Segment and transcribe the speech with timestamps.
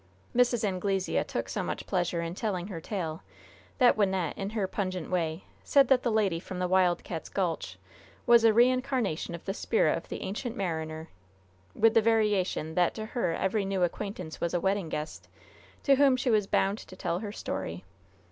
[0.35, 0.63] Mrs.
[0.63, 3.21] Anglesea took so much pleasure in telling her tale
[3.77, 7.77] that Wynnette, in her pungent way, said that the lady from the Wild Cats' Gulch
[8.25, 11.09] was a reincarnation of the spirit of the Ancient Mariner,
[11.75, 15.27] with the variation that to her every new acquaintance was a "wedding guest,"
[15.83, 17.83] to whom she was bound to tell her story.